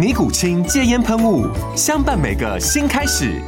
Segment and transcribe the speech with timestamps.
[0.00, 1.46] 尼古清戒烟喷雾，
[1.76, 3.38] 相伴每个新开始。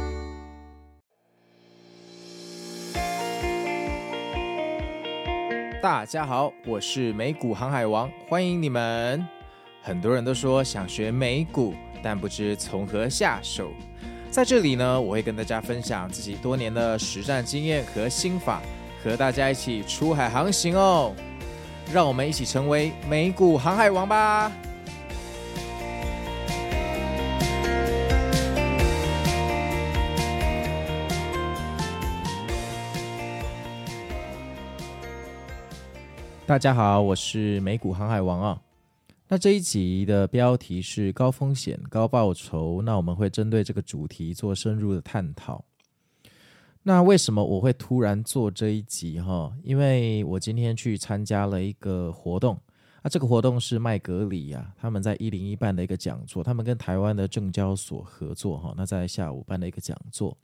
[5.81, 9.27] 大家好，我是美股航海王，欢迎你们。
[9.81, 13.71] 很多人都说想学美股，但不知从何下手。
[14.29, 18.61] 在这里呢，我会跟大家分享自己多年的实战经验和心法，
[19.03, 21.15] 和大家一起出海航行哦。
[21.91, 24.51] 让我们一起成为美股航海王吧！
[36.53, 38.61] 大家好，我是美股航海王啊。
[39.27, 45.65] 那这一集的标题是高风险高报酬，那我们会针对这个主题做深入的探讨。
[46.83, 49.51] 那为什么我会突然做这一集哈？
[49.63, 52.53] 因为我今天去参加了一个活动
[53.01, 60.37] 啊，这个活动是麦格理啊，他们在一零一办的一个讲座，他们跟台湾的证交所合作哈，那在下午办的一个讲座。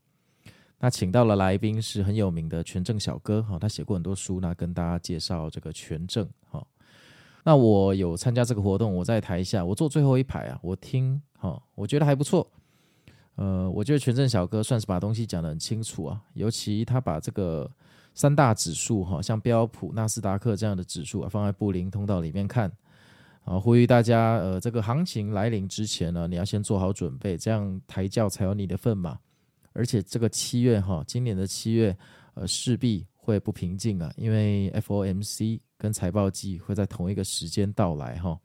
[0.80, 6.66] 那请到了来宾是很有名的权证小哥哈，他写过很多书，那跟大家介绍这个权证哈。
[7.44, 12.50] 那我有参加这个活动，我在台下，我坐最后一排啊，我听哈，我觉得还不错。
[13.36, 17.70] 呃，我觉得权证小哥算是把东西讲得很清楚啊，尤其他把这个
[18.14, 22.72] 三大指数哈，像标普、纳斯达克这样的指数啊，放在布林通道里面看
[23.44, 29.18] 啊，呼吁大家呃，这个行情来临之前呢，你要先做好准备，这样抬轿才有你的份嘛。
[29.74, 31.96] 而且这个七月哈，今年的七月，
[32.34, 38.38] 呃，势必会不平静啊，因为 FOMC 跟财报季会在同一个时间到来哈。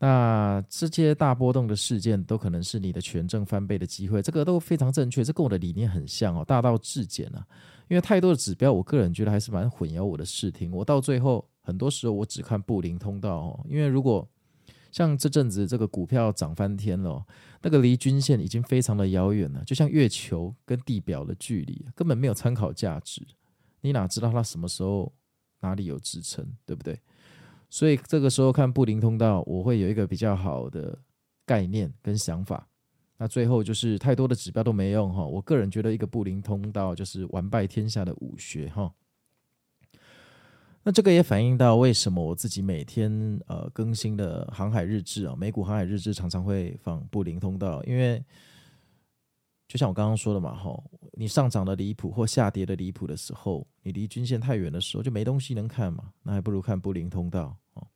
[0.00, 7.44] 那这些大波动的事件都可能是你的权证翻倍的机会，这个都非常正确，这跟我的理念很像哦，大道至简啊。
[7.88, 10.70] 因为太多的指标，我个人觉得还是蛮混淆我的视听。
[10.70, 14.28] 我到最后很多时候我只看布林通道哦，因为如果
[14.90, 17.24] 像这阵子这个股票涨翻天了，
[17.62, 23.26] 那个离均线已经非常的遥远了，就像月球跟地表的距离，根本没有参考价值。
[23.80, 25.12] 你哪知道它什么时候
[25.60, 27.00] 哪里有支撑，对不对？
[27.70, 30.98] 所以这个时候看布林通道，我会有一个比较好的
[31.44, 32.66] 概念跟想法。
[33.18, 38.92] 那最后就是太多的指标都没用哈，我个人觉得一个布林通道就是完败天下的武学哈。
[40.84, 48.24] 那这个也反映到为什么我自己每天呃更新的航海日志啊，美股航海日志常常会放布林通道，因为
[49.66, 57.86] 就像我刚刚说的嘛，哈，你上涨的离谱或下跌的离谱的时候，你离均线太远的时候就没东西能看嘛，那还不如看布林通道哦。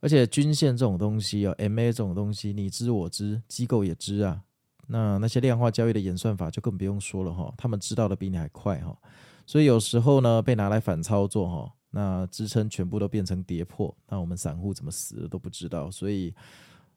[0.00, 4.42] 而且均线这种东西啊，MA 这种东西，你知我知，机构也知啊。
[4.88, 8.98] 那那些量化交易的演算法就更不用说了哈，他们知道的比你还快哈。
[9.46, 11.72] 所以有时候呢，被拿来反操作哈。
[11.96, 16.34] 那支撑全部都变成跌破，那我们散户怎么死的都不知道，所以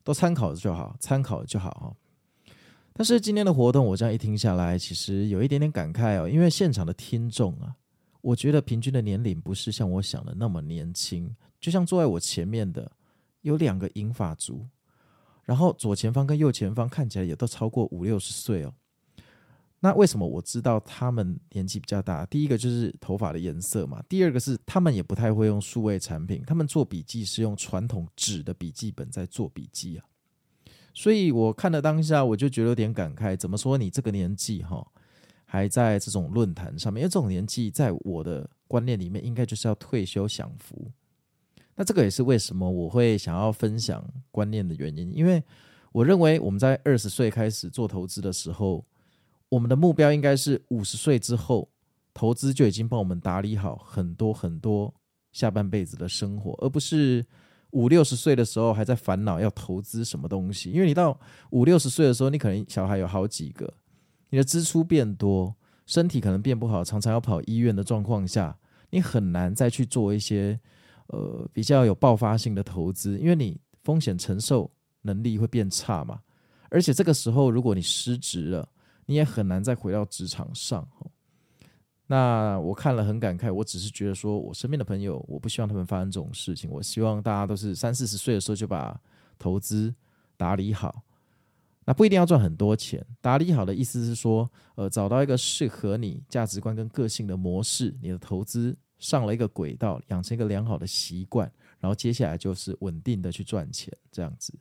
[0.03, 2.53] 都参考就好，参考就好哈。
[2.93, 7.75] 但是今天的活动，我这样一听下来，其实有一点点感慨哦，因为现场的听众啊，
[8.21, 12.91] 我觉得平均的年龄不是像我想的那么年轻，就像坐在我前面的
[13.41, 14.65] 有两个银发族，
[15.43, 18.73] 然后左前方跟右前方看起来也都超过五六十岁哦。
[19.79, 22.25] 那为什么我知道他们年纪比较大？
[22.25, 30.03] 第一个就是头发的颜色嘛，第二个是他们也不太会用数位产品，他们做笔记是用传统纸的笔记本在做笔记啊。
[30.95, 33.37] 所以我看了当下，我就觉得有点感慨。
[33.37, 34.83] 怎么说你这个年纪哈，
[35.45, 37.01] 还在这种论坛上面？
[37.01, 40.91] 因为这种年纪，在我的观念里面，应该就是要退休享福。
[41.75, 45.43] 那这个也是为什么我会想要分享观念的原因，因为
[45.91, 48.83] 我认为我们在二十岁开始做投资的时候。
[49.49, 51.69] 我们的目标应该是五十岁之后，
[52.13, 54.93] 投资就已经帮我们打理好很多很多
[55.31, 57.25] 下半辈子的生活，而不是
[57.71, 60.71] 五六十岁的时候还在烦恼要投资什么东西。
[60.71, 61.17] 因为你到
[61.51, 63.71] 五六十岁的时候，你可能小孩有好几个，
[64.29, 65.55] 你的支出变多，
[65.85, 68.57] 身体可能变不好，常常要跑医院的状况下，
[68.89, 70.59] 你很难再去做一些
[71.07, 74.69] 呃比较有爆发性的投资，因为你风险承受
[75.03, 76.19] 能力会变差嘛。
[76.69, 78.67] 而且这个时候，如果你失职了，
[79.07, 80.87] 你也很难再回到职场上。
[82.05, 86.69] 那我看了很感慨，我只是觉得说，我身边的朋友，我不希望他们发生这种事情。
[86.69, 88.97] 我希望大家都是三四十岁的时候就把
[89.39, 89.93] 投资
[90.37, 91.03] 打理好。
[91.83, 104.53] 那不一定要赚很多钱，打理好的意思是说，呃，找到一个适合你价值观跟个性的模式，你的投资上了一个轨道，养成一个良好的习惯，然后接下来就是稳定的去赚钱，这样子。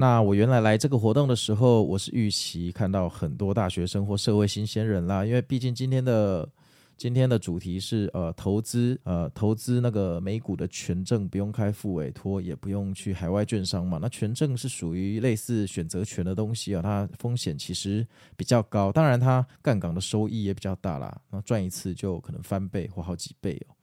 [0.00, 6.48] 那我原来来这个活动的时候，我是预期看到很多大学生或社会新鲜人啦，因为毕竟今天的。
[6.96, 14.00] 今天的主题是呃投资呃投资那个美股的权证不用开复委托，也不用去海外券商嘛。
[14.02, 18.04] 那权证是属于类似选择权的东西啊，它风险其实
[18.36, 21.16] 比较高，当然它杠杆的收益也比较大啦。
[21.30, 23.77] 那赚一次就可能翻倍或好几倍哦。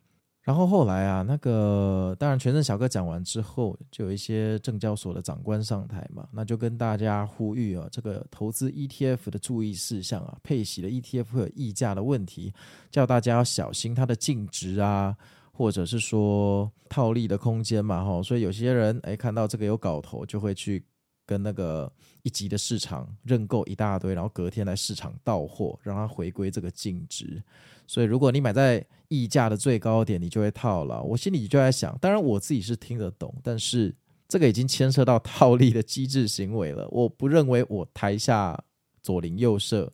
[0.46, 12.54] 然后后来啊，那个当然，权证小哥讲完之后，就有一些证交所的长官上台嘛，那就跟大家呼吁啊，这个投资 ETF 的注意事项啊，配息的 ETF 会有溢价的问题，
[12.92, 15.18] 叫大家要小心它的净值啊，
[15.52, 20.86] 或者是说套利的空间嘛，哈，所以有些人哎看到这个有搞头，就会去
[21.26, 21.92] 跟那个
[22.24, 27.42] 一级的市场认购一大堆，然后隔天来市场到货，让它回归这个净值。
[27.88, 31.04] 所以，如果你买在溢价的最高点，你就会套牢。
[31.04, 33.96] 我心里就在想，当然我自己是听得懂，但是
[34.28, 36.88] 这个已经牵涉到套利的机制行为了。
[36.90, 38.60] 我不认为我台下
[39.04, 39.94] 左邻右舍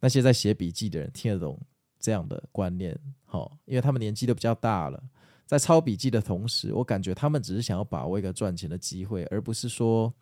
[0.00, 1.60] 那些在写笔记的人听得懂
[2.00, 2.98] 这样的观念。
[3.24, 5.00] 好，因为他们年纪都比较大了，
[5.46, 10.12] 在抄笔记的同时，我感觉他们只是想要把握一个赚钱的机会，而不是说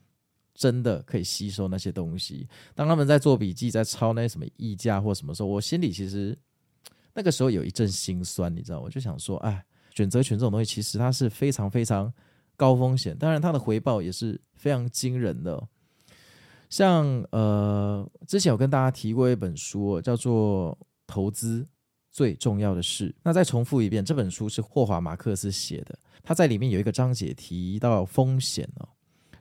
[0.55, 2.49] 真的可以吸收那些东西。
[2.75, 6.37] 当他们在做笔记，在抄那些什么溢价或什么时候，我心里其实。
[7.17, 8.81] 那个时候有一阵心酸，你知道？
[8.81, 9.65] 我就想说，哎，
[9.95, 12.13] 选择权这种东西，其实它是非常非常
[12.57, 15.69] 高风险，当然它的回报也是非常惊人的。
[16.69, 21.65] 像呃，之前有跟大家提过一本书，叫做《投资
[22.11, 23.11] 最重要的事》。
[23.23, 28.89] 那再重复一遍，这本书是霍华·马克斯写的，他在里面有一个章节提到风险哦，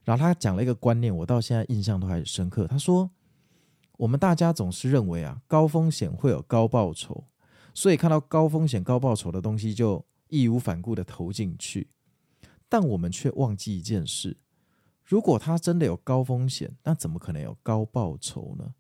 [0.04, 2.68] 然后他讲了一个观念，我到现在印象都还很深刻。
[2.68, 3.10] 他说，
[3.98, 7.26] 我们大家总是认为啊，高风险会有高报酬。
[7.74, 11.90] 所以看到高风险高报酬的东西就义无反顾的投进去，
[12.70, 14.38] 但我们却忘记一件事：
[15.04, 18.76] 如果它真的有高风险，那怎么可能有高报酬呢？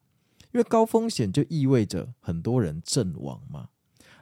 [0.51, 3.69] 因为高风险就意味着很多人阵亡嘛。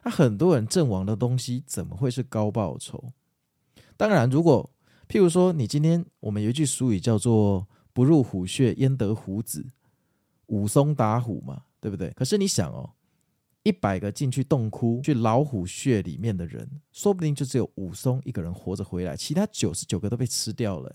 [0.04, 3.12] 那很多人阵亡的东西怎么会是高报酬？
[3.98, 4.70] 当然，如果
[5.12, 9.66] 譬如说你今天我们有一句俗语叫做“不入虎穴，焉得虎子”，
[10.48, 12.08] 武松打虎嘛，对不对？
[12.12, 12.94] 可是你想哦。
[13.64, 20.92] 一百个进去洞窟、去老虎穴里面的人，说不定就只有武松一个人活着回来，其他九十九个都被吃掉了。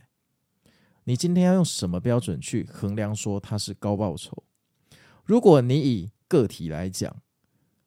[1.04, 4.44] 你今天要用什么标准去衡量说他是高报酬？
[5.24, 7.22] 如果你以个体来讲，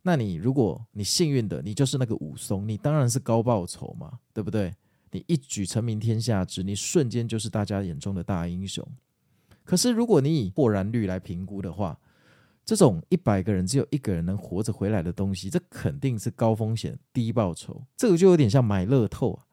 [0.02, 4.72] 那你如果你幸运的，你就是那个武松，你当然是高报酬嘛，对不对？
[5.12, 8.86] 你一举成名天下知，你瞬间就是大家眼中的大英雄。
[9.64, 11.98] 可是如果你以破然率来评估的话，
[12.64, 17.84] 这种一百个人只有一个人能活着回来的东西，这肯定是高风险低报酬。
[17.96, 19.44] 这个就有点像买乐透啊。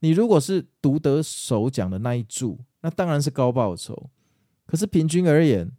[0.00, 4.10] 你如果是独得首奖的那一注，那当然是高报酬。
[4.66, 5.70] 可是平均而言，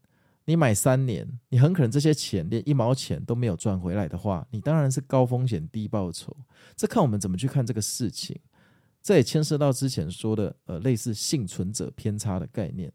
[0.45, 6.35] 你买三年，你很可能这些钱连一毛钱都没有赚回来的话，你当然是高风险低报酬。
[6.75, 8.39] 这看我们怎么去看这个事情。
[9.05, 12.91] 这也牵涉到之前说的呃类似幸存者偏差的概念。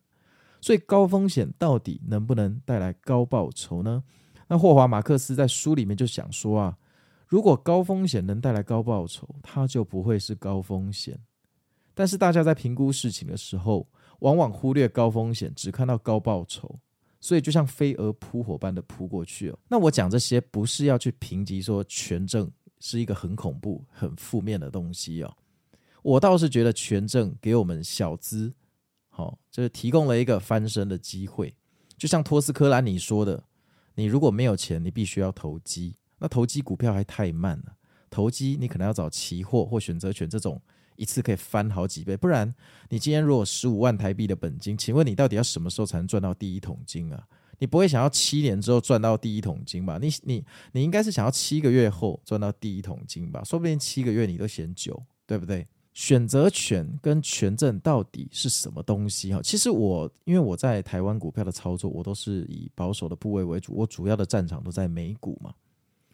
[0.60, 4.02] 所以高风险到底能不能带来高报酬呢？
[4.48, 6.76] 那霍华·马克思在书里面就想说啊，
[7.28, 11.16] 如果高风险能带来高报酬，它就不会是高风险。
[11.94, 13.88] 但是大家在评估事情的时候，
[14.18, 16.76] 往往忽略高风险，只看到高报酬，
[17.20, 19.58] 所以就像飞蛾扑火般的扑过去哦。
[19.68, 22.50] 那我讲这些不是要去评级说权证
[22.80, 25.32] 是一个很恐怖、很负面的东西哦。
[26.02, 28.54] 我倒是觉得权证给我们小资。
[29.08, 31.54] 好，就是提供了一个翻身的机会，
[31.98, 33.44] 就像托斯科兰尼说的
[33.96, 35.96] ：“你如果没有钱，你必须要投机。
[36.18, 37.74] 那投机股票还太慢了，
[38.08, 40.60] 投机你可能要找期货或选择权这种
[40.96, 42.16] 一次可以翻好几倍。
[42.16, 42.54] 不然，
[42.88, 47.26] 你今天如果十五万台币的本金，请问你到底要什么时候才能赚到第一桶金啊？
[47.58, 49.98] 你不会想要七年之后赚到第一桶金吧？
[50.00, 53.42] 你你你应该是想要七个月后赚到第一桶金吧？
[53.44, 55.66] 说不定七个月你都嫌久，对不对？”
[56.00, 59.34] 选择权跟权证到底是什么东西？
[59.34, 65.52] 哈，其实我因为我在台湾股票的操作，我都是以保守的部位为主，我主要的战场都在美股嘛。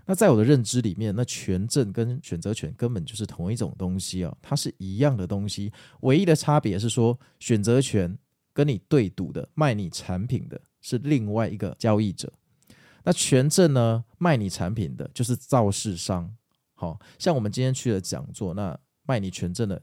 [0.04, 8.18] 那在我的认知里面，那权证跟选择权根本就是同一种东西哦，它是一样的东西，唯一的差别是说，选择权
[8.52, 12.32] 跟你对赌的卖你产品的是另外一个交易者，
[13.04, 16.34] 那权证呢，卖你产品的就是造市商。
[16.74, 18.76] 好像我们今天去的讲座，那
[19.06, 19.80] 卖你权证的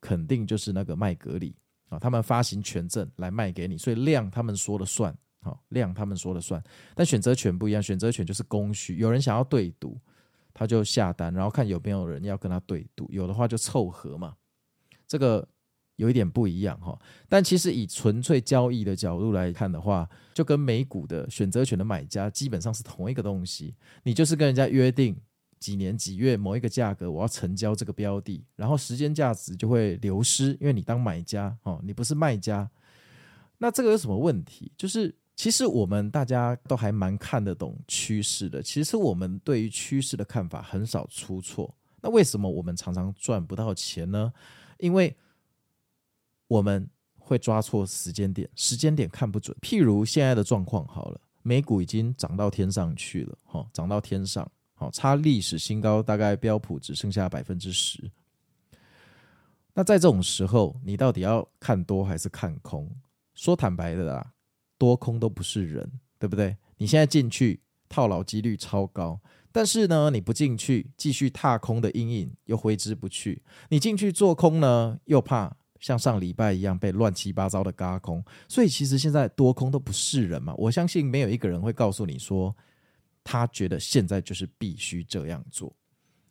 [0.00, 1.56] 肯定就是那个麦格里
[1.88, 5.16] 啊，他们发行权证来卖给你，所以量他们说了算。
[5.42, 6.60] 好，量他们说了算，
[6.92, 9.96] 但选择权不一样，选择权就是供需，有人想要对赌，
[10.52, 14.34] 他就下单，然后看有没有人要跟他对赌，有的话就凑合嘛，
[15.06, 15.46] 这个
[15.94, 16.98] 有一点不一样哈。
[17.28, 25.16] 但其实以纯粹交易的角度来看的话，就跟美股的选择权的买家基本上是同一个东西，你就是跟人家约定
[25.66, 32.70] 几年几月某一个价格我要成交这个标的，然后时间价值就会流失，因为你当买家哦，你不是卖家，
[33.58, 34.70] 那这个有什么问题？
[34.76, 35.12] 就是。
[35.38, 38.62] 其实我们大家都还蛮看得懂趋势的。
[38.62, 41.76] 其实我们对于趋势的看法很少出错。
[42.00, 44.32] 那为什么我们常常赚不到钱呢？
[44.78, 45.14] 因为
[46.48, 49.54] 我们会抓错时间点，时间点看不准。
[49.60, 58.08] 譬如现在的状况好了，美股已经涨到天上去了，哈，涨到天上，好，差历史新高，大概标普只剩下百分之十。
[59.74, 62.88] 那在这种时候，你到底要看多还是看空？
[63.34, 64.32] 说坦白的啦。
[64.78, 66.54] 多空都不是人，对不对？
[66.76, 69.18] 你现在进去套牢几率超高，
[69.50, 73.42] 但是呢，你不进去继续踏空的阴影又挥之不去。
[73.70, 78.22] 你进去做空呢，又怕像上礼拜一样被乱七八糟的轧空。
[78.46, 80.52] 所以其实现在多空都不是人嘛。
[80.58, 82.54] 我相信没有一个人会告诉你说，
[83.26, 85.74] 他觉得现在就是必须这样做。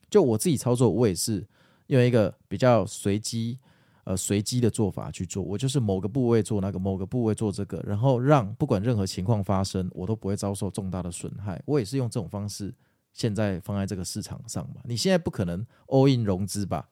[0.09, 1.45] 就我自己操作，我也是
[1.87, 3.59] 用一个比较随机。
[4.05, 11.59] 呃，随机的做法去做，我就是某个部位做那个，某个部位做这个，然后让不管任何情况发生，我都不会遭受重大的损害。
[11.65, 12.71] 我也是用这种方式，
[13.13, 14.75] 现在放在这个市场上嘛。
[14.83, 16.87] 你现在不可能 all in 融资吧？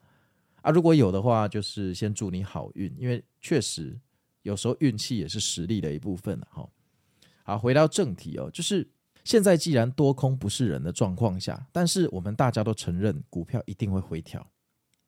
[0.63, 3.95] 啊，如果有的话，就是先祝你好运，因为确实
[4.41, 6.67] 有时候运气也是实力的一部分了哈。
[7.43, 8.89] 好，回到正题哦，就是
[9.23, 14.45] 现在既然多空不是人的状况下，但是我们大家都承认股票一定会回调，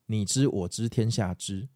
[0.06, 1.68] 你知我知天下知。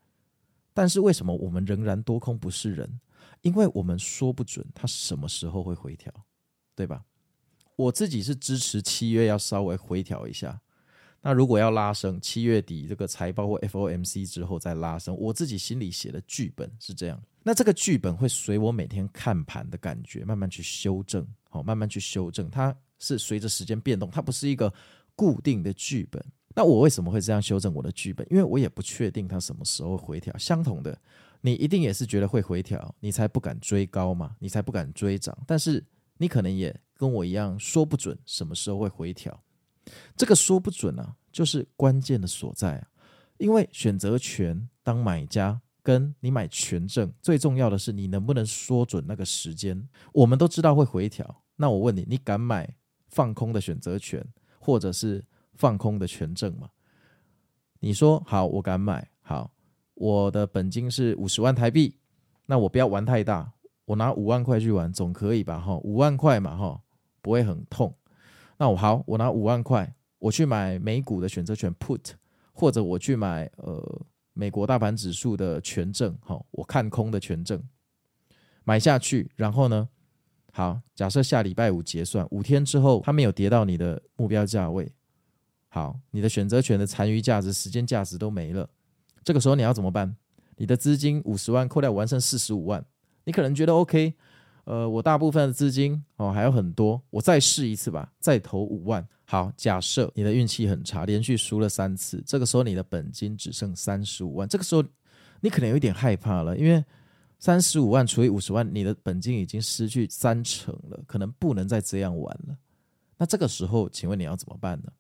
[0.73, 3.01] 但是为什么我们仍然多空不是人？
[3.43, 6.13] 因为我们说不准它什么时候会回调，
[6.75, 7.05] 对吧？
[7.77, 10.61] 我自己是支持七月要稍微回调一下。
[11.23, 17.23] 那如果要拉升，七月底这个财报或 FOMC 之后再拉升，我自己心里写的剧本是这样。
[17.43, 22.49] 那这个剧本会随我每天看盘的感觉慢慢去修正，好，慢慢去修正。
[22.49, 24.73] 它是随着时间变动，它不是一个
[25.15, 26.25] 固定的剧本。
[26.55, 28.27] 那我为什么会这样修正我的剧本？
[28.31, 30.37] 因为我也不确定它什么时候回调。
[30.39, 30.99] 相同的，
[31.43, 35.37] 你一定也是觉得会回调，你才不敢追高嘛，你才不敢追涨。
[35.47, 35.85] 但是
[36.19, 39.39] 你可能也跟我一样，说不准什么时候会回调。
[40.17, 42.87] 这个说不准啊，就是关键的所在啊。
[43.39, 49.89] 因为选择权当买家跟你买权证，最重要的是你能不能说准那个时间。
[50.13, 52.77] 我们都知道会回调，那我问你，你敢买
[53.09, 54.27] 放空的选择权，
[54.59, 55.25] 或者是？
[55.57, 56.71] 放空的权证吗？
[57.81, 59.11] 你说好，我敢买。
[59.21, 59.53] 好，
[59.93, 61.99] 我的本金是五十万台币，
[62.47, 63.53] 那我不要玩太大，
[63.85, 65.61] 我拿五万块去玩总可以吧？
[65.61, 66.81] 哈，五万块嘛，哈，
[67.21, 67.95] 不会很痛。
[68.57, 72.13] 那我好，我拿五万块，我去买美股的选择权 put，
[72.55, 77.63] 或者我去买呃美国大盘指数的权证，哈，我看空的权证
[78.65, 79.89] 买下去，然后呢，
[80.53, 84.93] 好，假设下礼拜五结算，五天之后它没有跌到你的目标价位。
[85.69, 88.69] 好，你的选择权的残余价值、时间价值都没了，
[89.23, 90.17] 这个时候你要怎么办？
[90.57, 92.85] 你的资金五十万扣掉五万剩四十五万，
[93.25, 94.15] 你可能觉得 OK，
[94.65, 99.07] 呃，我大部分的资金哦还有很多，我再试一次吧，再投五万。
[99.25, 104.85] 好，假设你的运气很差，连续输了三次，这个时候你的本金只剩三十五万，这个时候
[105.41, 106.85] 你可能有一点害怕了，因为
[107.39, 112.57] 三十五万除以五十万，你的本金已经失去三成了，可能不能再这样玩了。
[113.17, 114.91] 那这个时候，请问你要怎么办呢？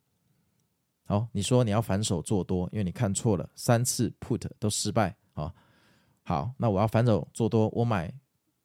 [1.07, 5.53] 好，你说你要反手做多，因为你看错了，三次 put 都失败啊。
[6.23, 8.13] 好，那我要反手做多，我买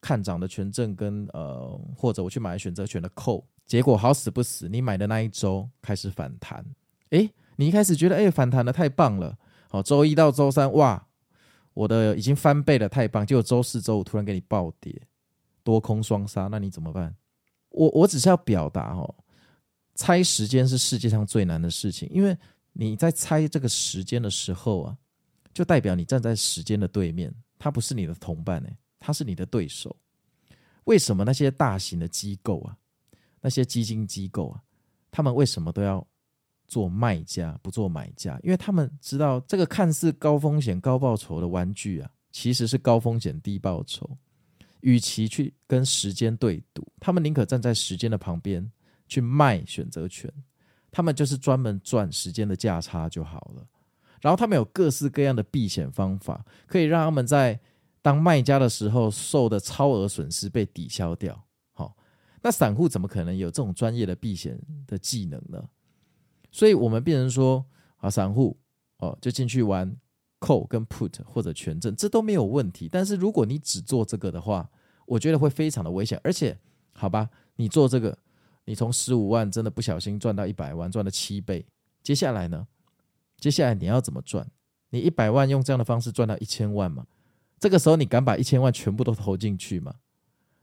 [0.05, 6.63] 看涨的权证跟呃，或者我去买选择权的 call，结果好死不死，你买的那一周开始反弹，
[7.09, 9.35] 诶，你一开始觉得诶反弹的太棒了，
[9.67, 11.07] 好，周一到周三哇，
[11.73, 15.01] 我的已经翻倍了，太棒，结果周四周五突然给你暴跌，
[15.63, 17.15] 多空双杀，那你怎么办？
[17.69, 19.15] 我我只是要表达哦。
[19.95, 22.37] 猜时间是世界上最难的事情，因为
[22.73, 24.95] 你在猜这个时间的时候啊，
[25.51, 29.95] 就代表你站在时间的对面，他不是你的同伴诶，他是你的对手。
[30.85, 32.75] 为什么那些大型的机构啊，
[33.39, 34.59] 那些基金机构啊，
[35.11, 36.05] 他们为什么都要
[36.67, 38.39] 做卖家不做买家？
[38.41, 44.09] 因为他们知道这个看似高风险高报酬的玩具啊，其实是高风险低报酬。
[44.81, 48.71] 与其去跟时间对赌，他们宁可站在时间的旁边
[49.07, 50.31] 去卖选择权。
[50.91, 53.67] 他们就是专门赚时间的价差就好了。
[54.21, 57.59] 然后他们有各式各样的避险方法，可以让他们在
[58.05, 61.43] 当卖家的时候受的超额损失被抵消掉。
[61.73, 61.97] 好，
[62.43, 65.67] 那散户怎么可能有这种专业的避险的技能呢？
[66.51, 67.65] 所以我们变成说
[67.97, 68.55] 啊，散户
[68.97, 69.97] 哦就进去玩。
[70.41, 72.87] call 跟 put 或者权证，这都没有问题。
[72.91, 74.69] 但是如果你只做这个的话，
[75.07, 76.19] 我觉得会非常的危险。
[76.23, 76.55] 而且，
[76.93, 78.15] 好吧，你做这个，
[78.65, 81.65] 你从十五万真的不小心赚到一百万，赚了七倍。
[82.03, 82.67] 接下来呢？
[83.39, 84.47] 接下来你要怎么赚？
[84.89, 87.07] 你一百万用这样的方式赚到一千万吗？
[87.59, 89.93] 这个时候你敢把一千万全部都投进去吗？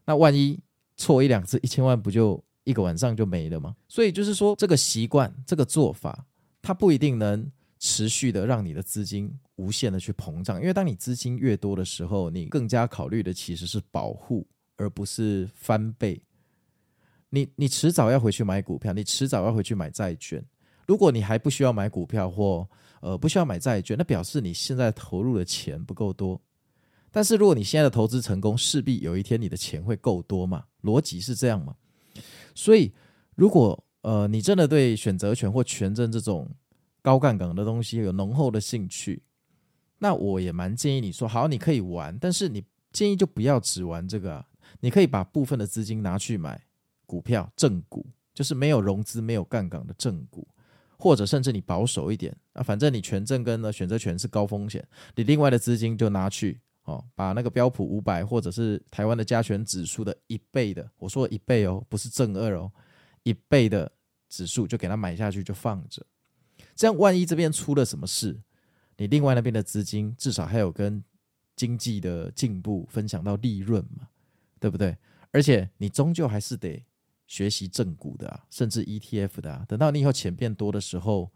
[0.04, 0.58] 那万一
[0.96, 3.74] 错一两次，一千万不就一个晚上就没了吗？
[3.88, 6.26] 所以就是说，这个习惯，这个做法，
[6.60, 7.50] 它不一定能。
[7.84, 14.46] 持续的让你的资金无限的去膨胀，因为当你资金越多的时候，你更加考虑的其实是保护，
[14.76, 16.22] 而不是翻倍。
[17.30, 20.40] 你你迟早要回去买股票，你迟早要回去买债券。
[20.86, 22.64] 如果你还不需要买股票或
[23.00, 26.40] 呃不需要买债券，那表示你现在投入的钱不够多。
[27.12, 30.64] 但是如果你现在的投资成功，势必有一天你的钱会够多嘛？
[30.82, 31.76] 逻辑是这样嘛？
[32.54, 32.92] 所以
[33.36, 36.50] 如果呃你真的对选择权或权证这种
[37.02, 39.22] 高杠杆的东西有浓厚的兴趣，
[39.98, 44.46] 那我也蛮建议你说好，你可以玩，但是你建议就不要只玩这个啊，
[44.80, 46.60] 你可以把部分的资金拿去买
[47.06, 50.48] 股票正股，就是没有融资、没有杠杆的正股，
[50.98, 62.72] 或者甚至你保守一点啊，反正你权证跟呢选择权是高风险，你另外的资金就拿去哦，把那个标普五百或者是台湾的加权指数的一倍的，我说一倍哦，不是正二哦，
[63.22, 63.90] 一倍的
[64.28, 66.04] 指数就给它买下去，就放着。
[66.74, 68.40] 这样，万一这边出了什么事，
[68.96, 71.02] 你另外那边的资金至少还有跟
[71.54, 74.08] 经济的进步分享到利润嘛，
[74.58, 74.96] 对不对？
[75.30, 76.84] 而且你终究还是得
[77.26, 79.64] 学习正股的啊，甚至 ETF 的啊。
[79.68, 81.30] 等到你以后钱变多的时候，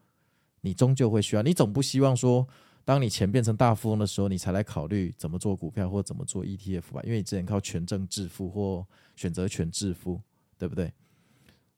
[0.62, 1.42] 你终究会需要。
[1.42, 2.49] 你总不希望说，
[2.87, 7.01] 当你钱变成大富翁的时候，你才来考虑怎么做股票或怎么做 ETF 吧？
[7.03, 10.20] 因为你只能靠权证致富或选择权致富，
[10.57, 10.92] 对不对？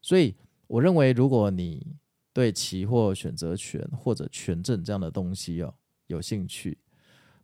[0.03, 0.35] 所以
[0.67, 1.95] 我认为，如果你
[2.31, 5.73] 对期货、选择权或者权证这样的东西哦，
[6.05, 6.77] 有兴趣，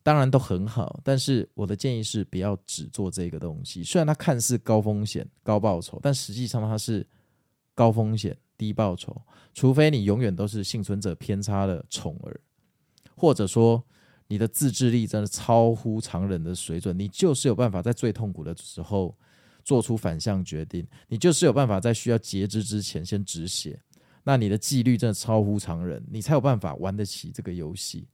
[0.04, 1.02] 当然都很好。
[1.04, 3.84] 但是我的建议是，不要只做这个东西。
[3.84, 7.04] 虽然它看似高风险高报酬，但实际上它是
[7.74, 9.20] 高风险低报酬。
[9.56, 12.40] 除非你永远都是幸存者偏差的宠儿，
[13.16, 13.84] 或者说
[14.28, 19.16] 你的自制力真的超乎常人的水准，你就是有办法在最痛苦的时候
[19.64, 23.80] 做出反向决定，你就是有办法在需要截肢之前先止血。
[24.24, 28.08] 那你的纪律真的超乎常人，你才有办法玩得起这个游戏。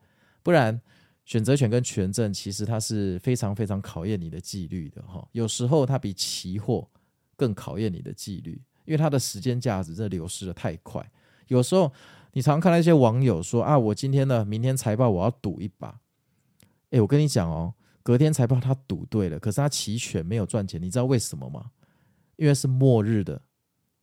[0.44, 0.80] 不然，
[1.24, 5.26] 选择权跟权证其实它是非常非常考验你的纪律的哈。
[5.32, 6.86] 有时候它比期货
[7.38, 11.10] 更考验你的纪律，因为它的时间价值真的流失得太快。
[11.48, 11.92] 有时候
[12.34, 16.00] 你常看到一些网友说啊，我今天呢，明天财报我要赌一把。
[16.92, 21.72] 哎，我跟你讲哦，隔天财报他赌对了，可是他期权没有赚钱，你知道为什么吗？
[22.38, 23.42] 因为是末日的。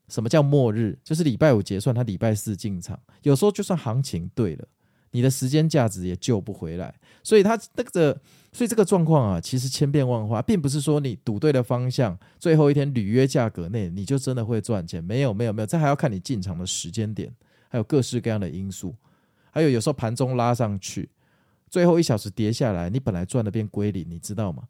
[0.08, 0.98] 什么叫末日？
[1.04, 2.98] 就是礼拜五结算，他礼拜四进场。
[3.22, 4.66] 有时候就算行情对了，
[5.10, 6.94] 你的时间价值也救不回来。
[7.22, 8.18] 所以他那个，
[8.50, 15.04] 所以这个状况啊，其实千变万化，并不是说你赌对了方向，最后一天履约价格内你就真的会赚钱。
[15.04, 17.30] 没有，没有，没有，这还要看你进场的时间点，
[17.68, 18.94] 还有各式各样的因素。
[19.50, 21.08] 还有有时候盘中拉上去，
[21.68, 24.64] 最后一小时跌下来，你本来赚的变归零，你知道吗？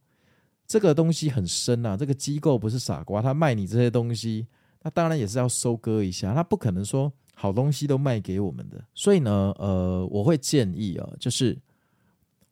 [0.66, 4.46] 这个东西很深啊，这个机构不是傻瓜，他卖你这些东西。
[4.82, 8.82] 那当然也是要收割一下，他不可能说好东西都卖给我们的。
[8.94, 11.58] 所以呢，呃，我会建议啊，就是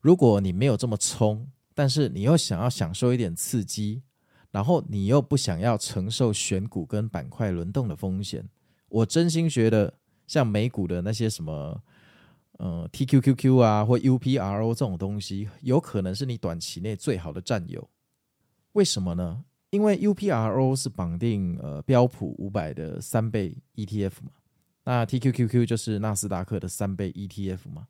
[0.01, 4.03] 如果你没有这么冲，但是你又想要享受一点刺激，
[4.51, 8.43] 然后你又不想要承受选股跟板块轮动的风险，
[8.89, 9.93] 我真心觉得
[10.27, 11.83] 像美股的那些什么，
[12.59, 17.89] 呃，TQQQ 啊或 UPRO 这种东西，有可能是你短期内最好的战友。
[18.73, 19.45] 为什么呢？
[19.71, 24.31] 因为 UPRO 是绑定呃标普五百的三倍 ETF 嘛，
[24.85, 27.89] 那 TQQQ 就是纳斯达克的三倍 ETF 嘛。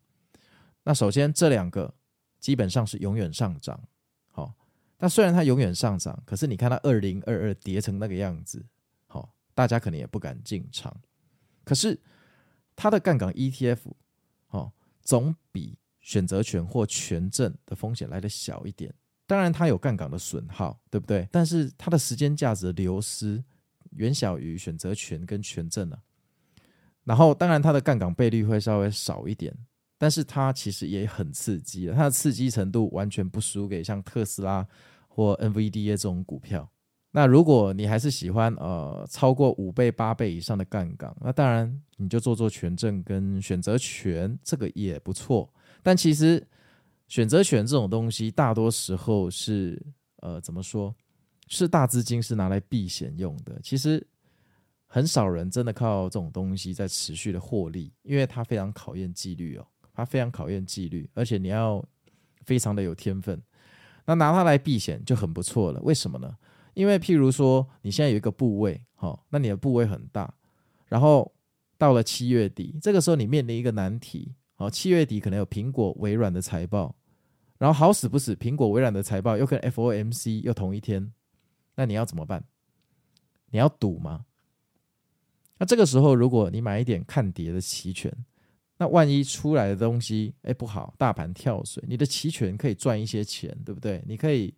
[0.83, 1.93] 那首先这两个
[2.39, 3.79] 基本上是永远上涨，
[4.31, 4.53] 好，
[4.97, 8.65] 那虽然它永远上涨，可是你看它二零二二跌成那个样子，
[9.05, 10.95] 好，大家可能也不敢进场。
[11.63, 11.99] 可是
[12.77, 13.79] 它的杠杆 ETF，
[14.51, 18.93] 哦，总比选择权或权证的风险来得小一点。
[19.25, 21.27] 当然，它有杠杆的损耗，对不对？
[21.31, 23.43] 但是它的时间价值流失
[23.91, 25.99] 远小于选择权跟权证啊。
[27.03, 29.53] 然后当然它的杠杆倍率会稍微少一点，
[29.97, 34.65] 但是它其实也很刺激，它的刺激程度完全不输给像特斯拉
[35.07, 36.69] 或 NVDA 这种股票。
[37.17, 45.51] 那如果你还是喜欢呃超过五倍八倍以上的杠杆，那当然你就做做权证跟选择权，这个也不错。
[45.81, 46.45] 但其实
[47.07, 49.83] 选择权这种东西，大多时候是
[50.17, 50.93] 呃怎么说，
[51.47, 53.59] 是大资金是拿来避险用的。
[53.63, 54.05] 其实
[54.85, 61.83] 很少人真的靠这种东西在持续的获利，因为它非常考验纪律哦，它非常考验纪律，而且你要
[62.45, 63.41] 非常的有天分。
[64.05, 65.81] 那拿它来避险就很不错了。
[65.81, 66.37] 为什么呢？
[66.77, 70.31] 因为譬如说你现在有一个部位，好，那你的部位很大，
[70.85, 71.33] 然后
[71.75, 74.35] 到了七月底，这个时候你面临一个难题。
[74.53, 76.95] 好，七月底可能有苹果、微软的财报，
[77.57, 81.11] 然后好死不死，苹果、微软的财报又跟 FOMC 又同一天，
[81.73, 82.43] 那你要怎么办？
[83.49, 84.25] 你要赌吗？
[85.57, 88.13] 那这个时候，如果你买一点看跌的期权，
[88.77, 94.03] 那万一出来的东西哎不好，大盘跳水，你的期权可以赚一些钱，对不对？
[94.07, 94.53] 你可以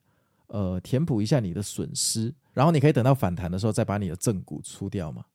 [0.50, 5.26] 呃填补一下你的损失，然后你可以等到反弹的时候再把你的正股出掉嘛。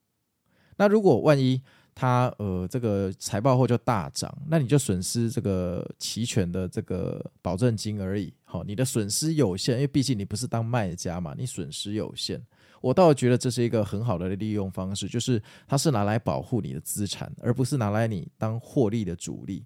[0.77, 1.61] 那如果万一，
[1.95, 8.35] 它呃，这个财报后就大涨，那你就损失这个期权的这个保证金而已。
[8.43, 12.45] 好，你的损失有限，因为毕竟你不是当卖家嘛，你损失有限。
[12.81, 19.65] 我倒觉得这是一个很好的利用方式，就是它是拿来保护你的资产，而不是拿来你当获利的主力。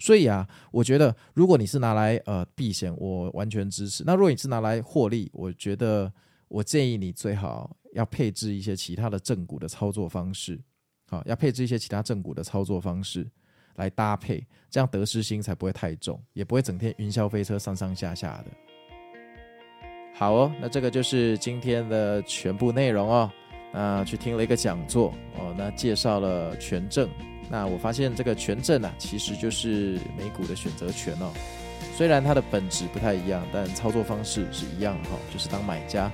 [0.00, 4.02] 所以啊，我觉得如果你是拿来呃避险，我完全支持。
[4.04, 6.12] 那如果你是拿来获利，我觉得
[6.48, 10.58] 我建议你最好要配置一些其他的正股的操作方式。
[11.06, 13.28] 好，要配置一些其他正股的操作方式
[13.74, 18.46] 来搭配，这样得失心才不会太重，也不会整天云霄飞车上上下下的。
[20.14, 23.30] 好哦，那这个就是今天的全部内容哦。
[23.72, 27.08] 那去听了一个讲座哦，那介绍了权证。
[27.50, 31.32] 那我发现这个权证啊，其实就是美股的选择权哦。
[31.96, 36.10] 虽然它的本质不太一样，但操作方式是一样哈，就是当买家。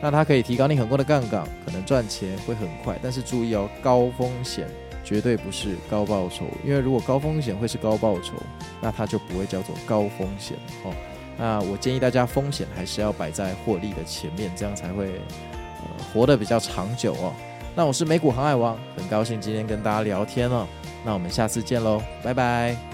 [0.00, 4.68] 那它可以提高你很多的杠杆，可能赚钱会很快，但是注意哦，高风险
[5.02, 8.34] 绝对不是高报酬，因为如果高风险会是高报酬，
[8.80, 10.92] 那它就不会叫做高风险哦。
[11.36, 17.32] 那我建议大家风险还是要摆在获利的前面，这样才会呃活得比较长久哦。
[17.78, 20.66] 那我是美股航海王，很高兴今天跟大家聊天哦。
[21.04, 22.87] 那我们下次见喽，拜拜。